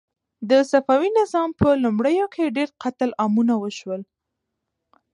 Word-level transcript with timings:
د 0.49 0.51
صفوي 0.71 1.09
نظام 1.19 1.49
په 1.59 1.67
لومړیو 1.83 2.25
کې 2.33 2.53
ډېر 2.57 2.69
قتل 2.83 3.09
عامونه 3.21 3.53
وشول. 3.63 4.01